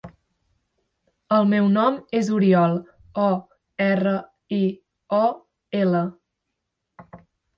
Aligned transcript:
El 1.35 1.43
meu 1.49 1.67
nom 1.73 1.97
és 2.19 2.31
Oriol: 2.37 2.73
o, 3.25 3.27
erra, 3.89 4.15
i, 4.59 4.61
o, 5.21 5.23
ela. 5.83 6.01